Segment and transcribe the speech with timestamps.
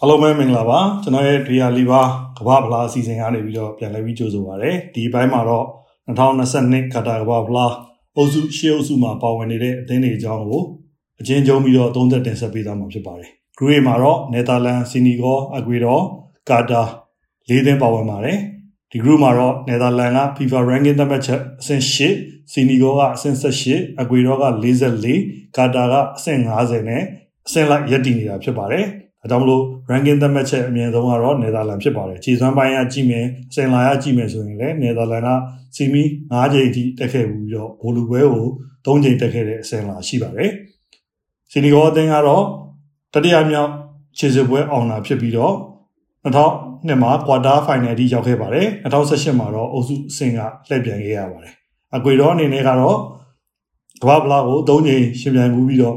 [0.00, 2.02] အားလုံးပဲမင်္ဂလာပါကျွန်တော်ရဲ့ဒရီယာလီပါ
[2.38, 5.66] ကမ္ဘာဖလားအစီအစဉ်ကနေပြီးတော့ပြန်လည်ပြီးကြိုဆိုပါရစေဒီဘိုင်းမှာတော့
[6.06, 7.72] 2022ကာတာကမ္ဘာဖလား
[8.16, 10.62] အုပ်စုရှေ့အုပ်စုမှာပါဝင်နေတဲ့အသင်းတွေအကြောင်းကို
[11.20, 16.02] အချင်းချင်းပြီးတော့သုံးသက်တင်ဆက်ပေးသွားမှာဖြစ်ပါတယ်ဂရုမှာတော့နယ်သာလန်စီနီဂေါအကွေတော်
[16.50, 16.82] ကာတာ
[17.48, 18.38] လေးသင်းပါဝင်ပါတယ်
[18.90, 21.82] ဒီ group မှာတော့နယ်သာလန်က FIFA ranking သတ်မှတ်ချက်အဆင့်
[22.18, 24.44] 8စီနီဂေါကအဆင့်18အကွေတော်က
[25.04, 27.02] 44ကာတာကအဆင့်50နဲ့
[27.46, 28.86] အဆင့်လိုက်ရပ်တည်နေတာဖြစ်ပါတယ်
[29.20, 35.28] ဒါကြောင့်မလို့ ranking သတ်မှတ်ချက်အမြင့်ဆုံးကတော့နယ်သာလန်ဖြစ်ပါတယ်ခြေစွမ်းပိုင်းကကြည့်မယ်အစင်လာရကြည့်မယ်ဆိုရင်လည်းနယ်သာလန်က
[35.76, 38.46] စီမီ9ချိန်အထိတက်ခဲ့ပြီးတော့ဘိုလူပွဲကို
[38.84, 40.50] 3ချိန်တက်ခဲ့တဲ့အစင်လာရှိပါတယ်
[41.52, 42.44] စီနီဂေါအသင်းကတော့
[43.14, 43.70] တတိယမြောက်
[44.18, 45.54] ခြေစွပွဲအောင်တာဖြစ်ပြီးတော့
[46.24, 50.38] 2000နှစ်မှာ quarter final အထိရောက်ခဲ့ပါတယ်2018မှာတော့အုပ်စုအဆင့်က
[50.68, 51.54] လှည့်ပြန်ခဲ့ရပါတယ်
[51.96, 52.98] အကွေတော့အနေနဲ့ကတော့
[54.02, 55.96] ကမ္ဘာ့ဖလားကို3ချိန်ရှင်ပြိုင်မှုပြီးတော့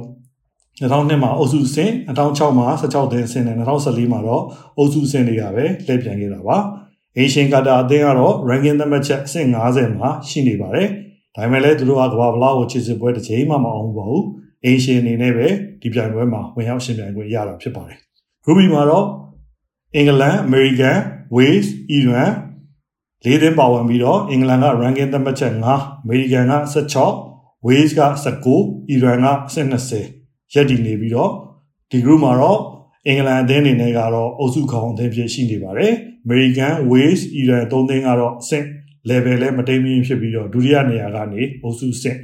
[0.82, 4.44] 2002မှာအုပ်စုဆင်2006မှာ16တင်းဆင်နဲ့2014မှာတော့
[4.78, 6.58] အုပ်စုဆင်တွေကပဲလှည့်ပြန်ခဲ့တာပါ
[7.18, 10.88] အေရှင်ကာတာအသင်းကတော့ ranking သတ်မှတ်ချက်အဆင့်50မှာရှိနေပါတယ်
[11.36, 14.26] ဒါပေမဲ့လည်းသူတို့ကကမ္ဘာဖလားကိုခြေစစ်ပွဲတစ်ချိန်မှမအောင်ပါဘူး
[14.66, 15.48] အေရှင်အနေနဲ့ပဲ
[15.82, 19.06] ဒီပြိုင်ပွဲမှာဝင်ရောက်ရှင်ပြိုင်ခွင့်ရတာဖြစ်ပါတယ်ဂရုပီမှာတော့
[19.96, 20.98] အင်္ဂလန် အမေရိကန်
[21.36, 22.32] ဝေးစ်အီရန်
[23.26, 26.54] လေးသင်းပါဝင်ပြီးတော့အင်္ဂလန်က ranking သတ်မှတ်ချက်5အမေရိကန်က
[27.16, 28.02] 16ဝေးစ်က
[28.46, 30.21] 19အီရန်ကအဆင့်20
[30.54, 31.32] ရက်တည်နေပြီးတော့
[31.92, 32.60] ဒီ group မှာတော့
[33.08, 35.94] အင်္ဂလန်အသင်းအနေနဲ့ကတော့အုပ်စုခေါင်းအသင်းဖြစ်ရှိနေပါတယ်။
[36.26, 38.66] American, Wales, Iran သုံးသင်းကတော့အဆင့်
[39.10, 42.18] level လဲမတိမ်မင်းဖြစ်ပြီးတော့ဒုတိယနေရာကနေအုပ်စုဆင့်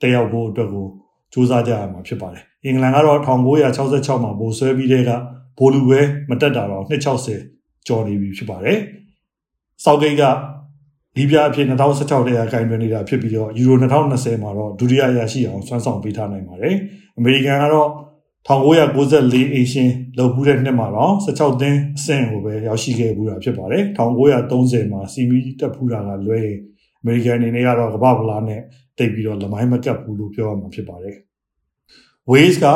[0.00, 0.86] တက်ရောက်ဖို့အတွက်ကို
[1.32, 5.10] စူးစမ်းကြရမှာဖြစ်ပါတယ်။အင်္ဂလန်ကတော့1966မှာဗိုလ်ဆွဲပြီးတဲ့က
[5.58, 6.00] ဘိုလူပဲ
[6.30, 8.78] မတက်တာတော့260ကျော်နေပြီဖြစ်ပါတယ်။
[9.84, 10.22] စောက်ဂိတ်က
[11.16, 16.74] ဒီပြအဖြစ်2016တည်းကကင်တွင်နေတာဖြစ်ပြီးတော့ယူရို2020မှာတော့ဒုတိယရရှိအောင်ဆွမ်းဆောင်ပေးထားနိုင်ပါတယ်။
[17.18, 17.88] အမေရိကန်ကတော့
[18.48, 26.58] 1994အေရှင်လောက်ဘူးတဲ့နှစ်မှာတော့16သင်းအဆင့်ကိုပဲရောက်ရှိခဲ့ဘူးတာဖြစ်ပါတယ်။1930မှာစီမီတက်ဖူးတာကလွဲရင်
[27.00, 28.60] အမေရိကန်အနေနဲ့ကတော့ကမ္ဘာဖလားနဲ့
[28.98, 31.16] တိတ်ပြီးတော့လမိုင်းမကပ်ဘူးလို့ပြောရမှာဖြစ်ပါတယ်။
[32.30, 32.66] Wales က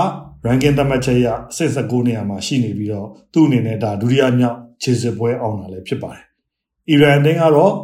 [0.46, 6.24] ranking သတ်မှတ်ချက်ရအဆင့်19နေရာမှာရှိနေပြီးတော့သူ့အနေနဲ့ဒါဒုတိယမြောက်ခြေစစ်ပွဲအောင်တာလည်းဖြစ်ပါတယ်။
[6.90, 7.74] အီရန်အသင်းကတော့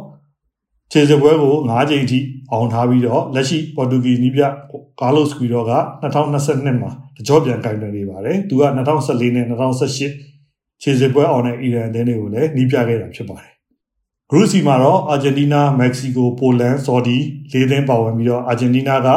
[0.91, 2.19] ခြေစပွဲကို9ကြိမ်ထိ
[2.51, 4.41] အောင်ထားပြီးတော့လက်ရှိပေါ်တူဂီနီးပြ
[5.01, 13.51] ကာလိုစကွီရောက2022မှာတကြောပြန်ကင်တွင်နေပါတယ်။သူက2014နဲ့2018ခြေစပွဲအောင်တဲ့အီရန်အသင်းတွေကိုလည်းနီးပြခဲ့တာဖြစ်ပါတယ်။
[14.29, 17.17] ဂရုစီမှာတော့အာဂျင်တီးနား၊မက္ကဆီကို၊ပိုလန်၊ဆော်ဒီ
[17.51, 19.09] လေးသင်းပါဝင်ပြီးတော့အာဂျင်တီးနားက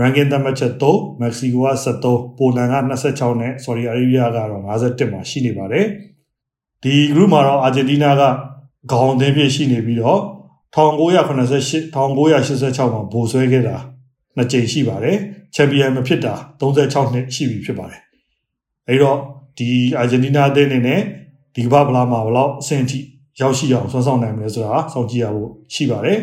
[0.00, 2.74] ranking သတ်မှတ်ချက်3မက္ကဆီကိုက73ပိုလန်က
[3.08, 5.86] 26နဲ့ဆော်ဒီအာရေဗျကတော့51မှာရှိနေပါတယ်။
[6.82, 8.22] ဒီ group မှာတော့အာဂျင်တီးနားက
[8.90, 10.20] ခေါင်းအသင်းဖြစ်ရှိနေပြီးတော့
[10.74, 13.76] 1988 1986မှာဗိုလ်ဆွဲခဲ့တာ
[14.36, 15.18] နှစ်ကြိမ်ရှိပါတယ်
[15.54, 18.00] ချန်ပီယံမဖြစ်တာ36နှစ်ရှိပြီဖြစ်ပါတယ်
[18.88, 19.18] အဲဒီတော့
[19.58, 19.68] ဒီ
[19.98, 21.00] အာဂျင်တီးနားအသင်းအနေနဲ့
[21.54, 22.98] ဒီကမ္ဘာဖလားမှာဘယ်လောက်အဆင့်ထိ
[23.40, 26.18] ရောက်ရှိအောင်ဆွမ်းဆောင်နိုင်မလဲဆိုတာစောင့်ကြည့်ရဖို့ရှိပါတယ်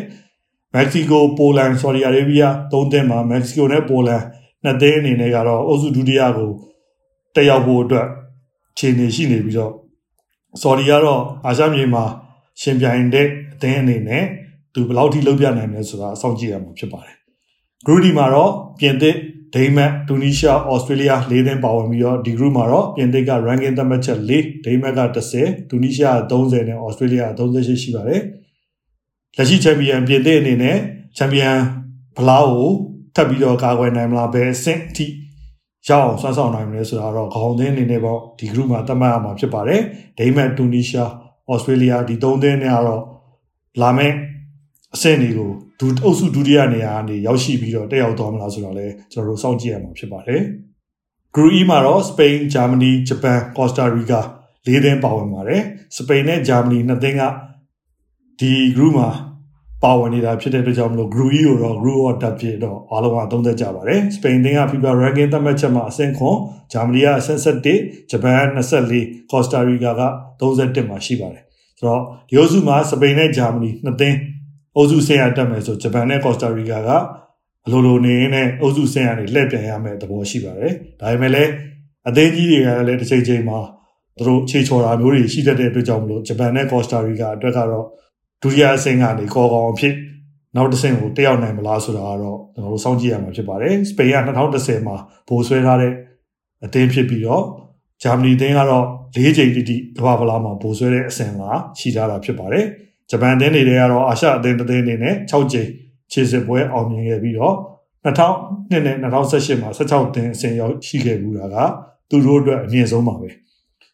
[0.74, 2.42] မက္ကဆီကိုပိုလန်ဆော်ဒီအာရေဗျ
[2.72, 4.22] သုံးသင်းမှာမက္ကဆီကိုနဲ့ပိုလန်
[4.64, 6.50] နှစ်သင်းအနေနဲ့ကတော့အုပ်စုဒုတိယကို
[7.34, 8.06] တက်ရောက်ဖို့အတွက်
[8.78, 9.72] ခြေနေရှိနေပြီးတော့
[10.62, 12.04] ဆော်ဒီကတော့အာရှမြေမှာ
[12.60, 14.24] ရှင်ပြိုင်တဲ့အသင်းအနေနဲ့
[14.74, 17.14] သူဘယ်လောက်ထိလုပ်ပြနိုင်မလဲဆိုတာစောင့်ကြည့်ရမှာဖြစ်ပါတယ်။
[17.86, 19.16] group D မှာတော့ပြင်သစ်
[19.54, 24.32] ဒိန်းမတ်တူနီးရှားဩစတြေးလျ၄သင်းပါဝင်ပြီးတော့ဒီ group မှာတော့ပြင်သစ်က ranking သတ်မှတ်ချက်၄
[24.64, 25.00] ဒိန်းမတ်က
[25.36, 28.20] 30တူနီးရှား30နဲ့ဩစတြေးလျ38ရှိပါတယ်။
[29.36, 30.76] လက်ရှိချန်ပီယံပြင်သစ်အနေနဲ့
[31.16, 31.50] ချန်ပီယံ
[32.16, 32.70] ဘလောက်ကို
[33.14, 35.06] ထပ်ပြီးတော့ကာကွယ်နိုင်မလားဘယ်အဆင့်အထိ
[35.88, 39.80] ရောက်အောင်ဆွမ်းဆောင်နိုင်မလဲဆိုတာတော့ခေါင်းသင်းအနေနဲ့ပေါ့ဒီ group မှာသတ်မှတ်ရမှာဖြစ်ပါတယ်။
[40.18, 41.10] ဒိန်းမတ်တူနီးရှား
[41.50, 43.02] ဩစတြေးလျဒီ၃သင်းနဲ့ကတော့
[43.80, 44.14] လာမယ့်
[44.94, 50.40] အဆင့်တွေကိုဒုအုပ်စုဒုတိယနေရာကနေရောက်ရှိပြီးတော့တက်ရောက်သွားမလားဆိုတော့လည်းကျွန်တော်တို့စောင့်ကြည့်ရမှာဖြစ်ပါတယ်။
[51.34, 54.20] Group E မှာတော့စပိန်၊ဂျာမနီ၊ဂျပန်၊ကော့စတာရီကာ
[54.66, 55.62] ၄သင်းပါဝင်ပါတယ်။
[55.96, 57.22] စပိန်နဲ့ဂျာမနီနှစ်သင်းက
[58.40, 59.10] ဒီ group မှာ
[59.82, 66.36] ပါဝင်နေတာဖြစ်တဲ့အတွက်ကြောင့်မလို့ group E ကိုတော့ group of death ဖြစ်တော့အားလုံးကသုံးသက်ကြပါတယ်။စပိန်သင်းက FIFA ranking သတ်မှတ်ချက်မှာအဆင့်ခွန်
[66.72, 68.40] ဂျာမနီကအဆင့်7ဂျပန်
[68.86, 70.02] 24ကော့စတာရီကာက
[70.40, 71.42] 31မှာရှိပါတယ်။
[71.78, 74.16] ဆိုတော့ဒီအုပ်စုမှာစပိန်နဲ့ဂျာမနီနှစ်သင်း
[74.76, 76.90] အုပ်စုဆင်းရတက်မယ်ဆိုဂျပန်နဲ့ကော့စတာရီကာက
[77.66, 81.50] အလိုလိုနေနဲ့အုပ်စုဆင်းရနေလှည့်ပြန်ရမယ်သဘောရှိပါတယ်။ဒါပေမဲ့လည်း
[82.08, 83.58] အသင်းကြီးတွေကလည်းတစ်ချိန်ချိန်မှာ
[84.16, 87.86] သူတို့ခြေချော်တာမျိုးတွေရှိတတ်တဲ့အတွက်ကြောင့်မလို့ဂျပန်နဲ့ကော့စတာရီကာအတွက်ကတော့
[88.42, 89.94] ဒုတိယအဆင့်ကနေကော်ကောင်အဖြစ်
[90.56, 94.96] နောက်တစ်ဆင့်ကိုတက်ရောက်နိုင်မလားဆိုတာကတော့ကျွန်တော်တို့စောင့်ကြည့်ရမှာဖြစ်ပါတယ်။စပိန်က2010မှာ
[95.28, 95.92] ဗိုလ်ဆွဲထားတဲ့
[96.64, 97.44] အသင်းဖြစ်ပြီးတော့
[98.02, 98.86] ဂျာမနီအသင်းကတော့
[99.16, 101.42] ၄ချိန်တိတိကမ္ဘာဖလားမှာဗိုလ်ဆွဲတဲ့အဆင့်က
[101.78, 102.64] ရှိထားတာဖြစ်ပါတယ်။
[103.10, 105.68] ဂျပန်တင်းတွေကတော့အာရှအသင်းတစ်သင်းအနေနဲ့6ကြိမ်
[106.12, 107.56] ခြေစစ်ပွဲအောင်မြင်ခဲ့ပြီးတော့
[108.04, 111.56] 2002နဲ့2018မှာ16တင်းအဆင့်ရောက်ရှိခဲ့ဘူးတာက
[112.08, 113.28] သူတို့အတွက်အမြင့်ဆုံးပါပဲ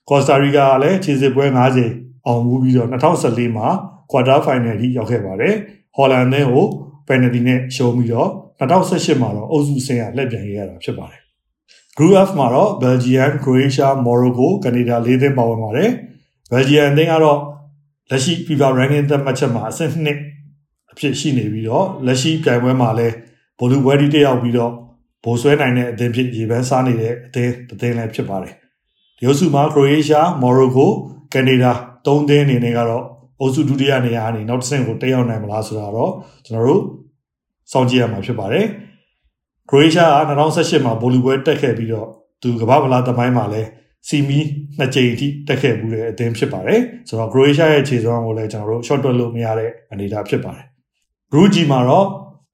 [0.09, 1.93] ကော်စတာရီကာကလည်းခြေစစ်ပွဲ9ချိန်
[2.27, 3.69] အောင်မှုပြီးတော့2014မှာ
[4.11, 5.55] quarter final ကြီးရောက်ခဲ့ပါတယ်
[5.97, 6.67] ဟော်လန်နဲ့ကို
[7.09, 11.21] penalty နဲ့ရှုံးပြီးတော့2018မှာတော့အုပ်စုဆင်းရလက်ပြန်ရတာဖြစ်ပါတယ်
[11.97, 15.91] Group F မှာတော့ Belgium, Croatia, Morocco, Canada ၄သင်းပါဝင်ပါတယ်။
[16.53, 17.39] Belgium အသင်းကတော့
[18.11, 23.15] လက်ရှိ FIFA ranking သတ်မှတ်ချက်မှာအဆင့်2အဖြစ်ရှိနေပြီးတော့လက်ရှိပြိုင်ပွဲမှာလည်း
[23.59, 24.73] ဘိုလူပွဲတီတက်ရောက်ပြီးတော့
[25.25, 28.55] ဘိုးဆွဲနိုင်တဲ့အသင်းဖြစ်ရေပန်းစားနေတဲ့အသင်းတစ်သင်းလည်းဖြစ်ပါတယ်။
[29.19, 30.87] ဒီအုပ်စုမှာ Croatia, Morocco,
[31.33, 31.73] Canada
[32.07, 33.05] ၃သင်းအနေနဲ့ကတော့
[33.41, 36.13] အုပ်စုဒုတိယနေရာအနေနောက်တစ်ဆင့်ကိုတက်ရောက်နိုင်မလားဆိုတာတော့
[36.45, 36.83] ကျွန်တော်တို့
[37.73, 38.65] စောင့်ကြည့်ရမှာဖြစ်ပါတယ်။
[39.71, 42.09] ခရိုအေးရှားက2018မှာဘောလီပွဲတက်ခဲ့ပြီးတော့
[42.43, 43.69] သူကမ္ဘာ့ဗလာသမိုင်းမှာလည်း
[44.09, 44.39] စီမီ
[44.79, 50.67] နှစ်ကြိမ်အထိတက်ခဲ့မှုတဲ့အသင်းဖြစ်ပါတယ်ဆိုတော့ခရိုအေးရှားရဲ့ခြေစွမ်းကိုလည်းကျွန်တော်တို့ short တွက်လို့မရတဲ့အနေအထားဖြစ်ပါတယ်
[51.33, 52.07] group G မှာတော့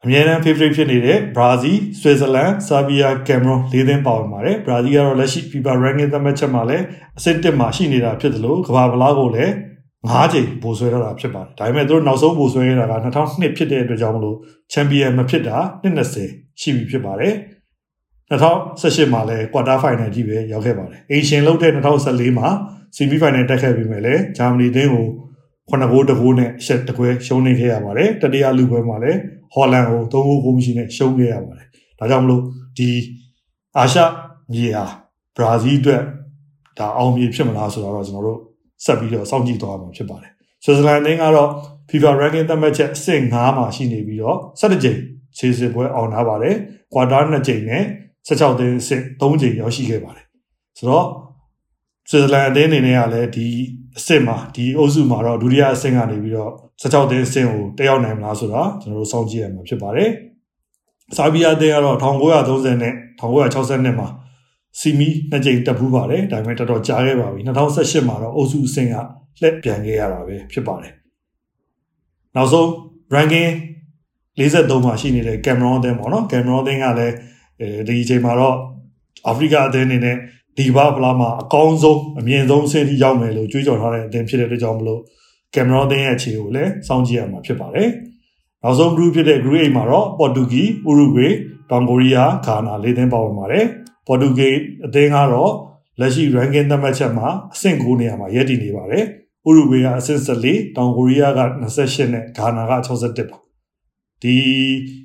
[0.04, 6.84] အမြဲတမ်း favorite ဖြစ်နေတဲ့ Brazil, Switzerland, Serbia, Cameroon လေးသင်းပါဝင်ပါတယ်။ Brazil ကတော့လက်ရှိ FIFA ranking သတ်မှတ်ချက်မှာလည်း
[7.18, 9.52] အဆင့်1မှာရှိနေတာဖြစ်တယ်လို့ကမ္ဘာဗလားကိုလည်း
[10.10, 14.36] ၅ချိန်ပိုဆွဲရတာဖြစ်ပါတယ်။ဒါပေမဲ့သူတို့နောက်ဆုံးပိုဆွဲရတာက2002ဖြစ်တဲ့အတွက်ကြောင့်မလို့
[14.72, 17.34] ချန်ပီယံမဖြစ်တာ20ရှိပြီဖြစ်ပါတယ်
[18.30, 22.48] 2018မှာလည်း quarter final ကြီးပဲရောက်ခဲ့ပါတယ်အေရှင်လုတ်တဲ့2014မှာ
[22.96, 25.06] semi final တက်ခဲ့ပြီးမယ်လေဂျာမနီတင်းကို
[25.70, 29.18] 9ဂိုးတဂိုးနဲ့ရှက်တကွဲရှုံးနေခဲ့ရပါတယ်တတိယလူပွဲမှာလည်း
[29.52, 31.66] ဟော်လန်ကို3ဂိုးကိုမရှိနဲ့ရှုံးခဲ့ရပါတယ်
[31.98, 32.42] ဒါကြောင့်မလို့
[32.78, 32.88] ဒီ
[33.76, 34.00] အာရှ
[34.52, 34.84] မြေဟာ
[35.36, 36.02] ဘရာဇီးအတွက်
[36.78, 38.38] ဒါအောင်မြေဖြစ်မလားဆိုတော့ကျွန်တော်တို့
[38.84, 40.32] ဆက်ပြီးတော့စောင့်ကြည့်သွားမှာဖြစ်ပါတယ်
[40.64, 41.50] ဆွစ်ဇာလန်တင်းကတော့
[41.90, 44.98] FIFA ranking သတ်မှတ်ချက်အဆင့်9မှာရှိနေပြီးတော့17ကြိမ်
[45.38, 46.54] ခြေစစ်ပွဲအောင်ထားပါတယ်။
[46.94, 47.82] ကွာတာ2ကြိမ်နဲ့
[48.28, 50.26] 16သင်းစစ်3ကြိမ်ရောက်ရှိခဲ့ပါတယ်။
[50.78, 51.06] ဆိုတော့
[52.10, 53.46] ဆွစ်ဇာလန်အသင်းအနေနဲ့ကလည်းဒီ
[53.96, 60.10] အစ်စ်မှာဒီအုပ်စုမှာတော့ဒုတိယအဆင့်ကနေပြီးတော့16သင်းအဆင့်ကိုတက်ရောက်နိုင်မလားဆိုတော့ကျွန်တော်တို့စောင့်ကြည့်ရမှာဖြစ်ပါတယ်။
[61.16, 64.08] ဆာဘီယာအသင်းကတော့1930နဲ့1962မှာ
[64.80, 68.94] စီမီနှစ်ကြိမ်တက်ဖူးပါတယ်ဒါပေမဲ့တော်တော်ကြာခဲ့ပါပြီ2018မှာတော့အုပ်စုအဆင့်က
[69.42, 70.92] လက်ပြန်ခဲ့ရတာပဲဖြစ်ပါတယ်
[72.36, 72.68] နောက်ဆုံး
[73.14, 73.50] ranking
[74.38, 77.14] 43မှာရှိနေတဲ့ကင်မရွန်အသင်းပေါ့နော်ကင်မရွန်အသင်းကလည်း
[77.60, 78.56] အဲဒီအချိန်မှာတော့
[79.26, 80.16] အာဖရိကအသင်းအနေနဲ့
[80.56, 85.00] ဒီဘာဖလားမှာအကောင်းဆုံးအမြင့်ဆုံးဆင်းထိရောက်မယ်လို့ကြွေးကြော်ထားတဲ့အသင်းဖြစ်တဲ့အတွက်ကြောင့်မလို့
[85.54, 87.88] ကင်မရွန်အသင်းရဲ့အခြေကိုလည်းစောင့်ကြည့်ရမှာဖြစ်ပါတယ်
[88.62, 91.28] နောက်ဆုံး group ဖြစ်တဲ့ group A မှာတော့ပေါ်တူဂီဥရုဂွေ
[91.70, 93.64] တောင်ကိုရီးယားဂါနာလေးသင်းပါဝင်ပါတယ်
[94.06, 94.50] ပေါ်တူဂီ
[94.86, 95.52] အသင်းကတော့
[96.00, 99.04] လက်ရှိ ranking သတ်မှတ်ချက်မှာအဆင့်9နေရာမှာရပ်တည်နေပါတယ်
[99.48, 103.38] ဥရုဂွေကအဆင့်14တောင်ကိုရီးယားက28နဲ့ဂါနာက61ပါ
[104.22, 104.36] ဒီ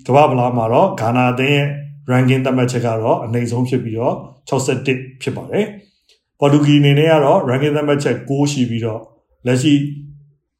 [0.06, 1.68] ကမ္ဘာဗလာမှာတော့ဂါနာအသင်းရဲ့
[2.12, 4.16] ranking သတ်မှတ်ချက်ကတော့အနိမ့်ဆုံးဖြစ်ပြီးတော့
[4.50, 5.66] 61ဖြစ်ပါတယ်။
[6.40, 9.02] ပေါ်တူဂီအနေနဲ့ကတော့ ranking သတ်မှတ်ချက်6ရှိပြီးတော့
[9.46, 9.74] လက်ရှိ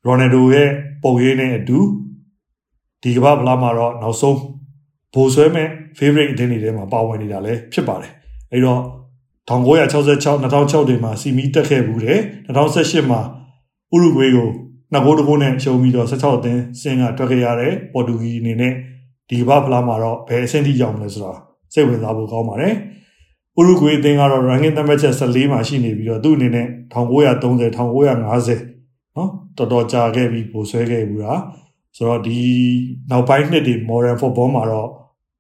[0.06, 0.69] ရိုနယ်ဒိုရဲ့
[1.04, 1.80] ပုံရိပ်နဲ့အတူ
[3.04, 4.38] ဒီကမ္ဘာဗလာမှာတော့နောက်ဆုံး
[5.13, 5.68] ဘိုးဆွဲမဲ့
[5.98, 8.12] favorite အသင်းတွေထဲမှာပါဝင်နေတာလည်းဖြစ်ပါတယ်။
[8.51, 8.81] အဲဒီတော့
[9.50, 13.22] 1966 2006တွေမှာစီမီတက်ခဲ့ဘူးတယ်2018မှာ
[13.94, 14.50] ဥရုဂွေးကို
[14.92, 18.74] နှစ်ဂိုးတစ်ဂိုးနဲ့ရှုံးပြီးတော့16အသင်းစင်ကထွက်ခဲ့ရတဲ့ပေါ်တူဂီအနေနဲ့
[19.29, 21.33] ဒီဘဖလားမှာတော့ဘယ်အဆင့်ထိရောက်မလဲဆိုတာ
[21.73, 22.73] စိတ်ဝင်စားဖို့ကောင်းပါတယ်။
[23.57, 28.59] ဥရုဂွေအသင်းကတော့ ranking သတ်မှတ်ချက်14မှာရှိနေပြီးတော့သူ့အနေနဲ့1930 1950
[29.15, 31.41] နော်တော်တော်ကြာခဲ့ပြီးပိုဆွဲခဲ့ဘူးလား
[31.97, 32.39] ဆိုတော့ဒီ
[33.11, 34.89] နောက်ပိုင်းနှစ်တွေ modern football မှာတော့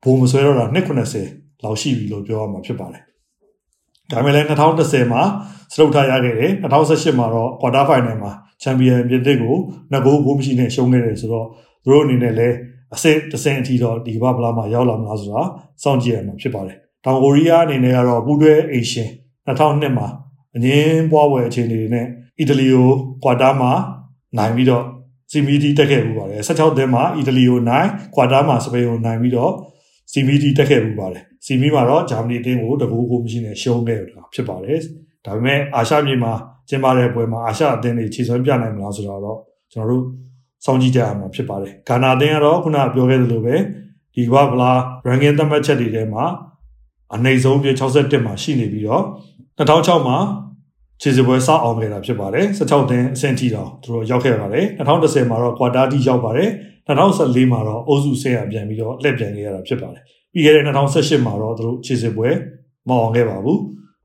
[0.03, 3.03] ဘိုးမဆွဲတော့တာ290လောက်ရှိပြီလို့ပြောရမှာဖြစ်ပါတယ်။
[4.11, 5.21] ဒါပေမဲ့လည်း2010မှာ
[5.73, 8.31] စတုတ်ထားရခဲ့တယ်2018မှာတော့ quarter final မှာ
[8.61, 9.55] ချန်ပီယံပြင်သစ်ကို
[9.91, 11.47] နှစ်ဂိုးဂိုးမရှိနဲ့ရှုံးခဲ့တယ်ဆိုတော့
[11.83, 12.55] သူတို့အနေနဲ့လည်း
[12.95, 15.41] အဆင့်တစ်ဆင့်အထိတော့ဒီကမ္ဘာဖလားမှာရောက်လာမလားဆိုတာ
[15.83, 19.09] စောင့်ကြည့်ရမှာဖြစ်ပါတယ်။တောင်ကိုရီးယားအနေနဲ့ကတော့ပူးတွဲအေရှင်
[19.47, 20.07] 2002မှာ
[20.55, 22.05] အငင်းပွားပွဲအခြေအနေတွေနဲ့
[22.39, 22.89] အီတလီကို
[23.23, 23.71] ကွာတာမှာ
[24.37, 24.83] နိုင်ပြီးတော့
[25.31, 29.51] စီမီတီတက်ခဲ့မှုပါတယ်16သင်းမှာအီတလီကိုနိုင်ကွာတာမှာစပိန်ကိုနိုင်ပြီးတော့
[30.11, 34.79] စီမီတီတက်ခဲ့မှုပါတယ်စီမီမှာတော့ဂျာမနီအသင်းကိုတကူကိုမရှိနဲ့ရှုံးခဲ့တာဖြစ်ပါတယ်
[35.25, 36.33] ဒါပေမဲ့အာရှမြေမှာ
[36.69, 39.39] ကျင်းပတဲ့ပွဲမှာအာရှအသင်းတွေခြေစွမ်းပြနိုင်မလားဆိုတော့
[39.73, 40.03] ကျွန်တော်တို့
[40.65, 43.55] စောင့်ကြည့်ကြရမှာဖြစ်ပါတယ်။ဂါနာအသင်းကတော့ခုနပြောခဲ့သလိုပဲ
[44.15, 44.71] ဒီကဗလာ
[45.07, 46.23] ranking သတ်မှတ်ချက်တွေထဲမှာ
[47.15, 49.03] အနည်းဆုံးပြ61မှာရှိနေပြီးတော့
[49.57, 50.17] 2006မှာ
[51.01, 56.49] ခြေစပွဲစအောင်ခဲ့တာဖြစ်ပါတယ်16သင်းအဆင့်ထိတော့သူတို့ရောက်ခဲ့ပါတယ်2010မှာတော့ quarter ထိရောက်ပါတယ်
[56.87, 62.29] 2014မှာတော့အုပ်စုဆဲရပြန်ပြီးတော့လက်ပြန်ခဲ့ရတာဖြစ်ပါတယ်ပြီးခဲ့တဲ့2018မှာတော့သူတို့ခြေစပွဲ
[62.87, 63.59] မအောင်ခဲ့ပါဘူး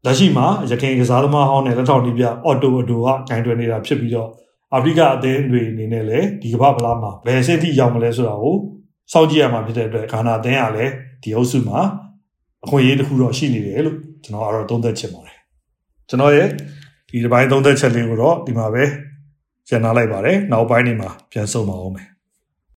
[0.04, 4.28] လက်ရှိမှာရခိုင်ကစားသမားဟောင်းနဲ့လက်ထောက်နီးပြအော်တိုအတိုကဂိုင်းတွယ်နေတာဖြစ်ပြီးတော့
[4.74, 8.56] အာဖရိကအသင်းတွေအနေနဲ့လည်းဒီကမ္ဘာဗလားမှာဘယ်အဆင့်ထိရောက်မလဲဆိုတာကို
[9.12, 11.80] စောင့်ကြည့်ရမှာဖြစ်တဲ့အတွက်ဂါနာအသင်းကလည်းဒီအုပ်စုမှာ
[12.64, 15.38] အခွင့်အရေးတစ်ခုတော့ရှိနေတယ်လို့ကျွန်တော်ကတော့သုံးသပ်ချင်ပါတယ်
[16.08, 16.48] ကျွန်တော်ရဲ့
[17.08, 18.84] ဒီတစ်ပိုင်းသုံးသပ်ချက်လေးကိုတော့ဒီမှာပဲ
[19.68, 22.06] ကျန်နာလိုက်ပါတယ်နောက်ပိုင်းနေမှာပြန်ဆုံပါအောင်မယ်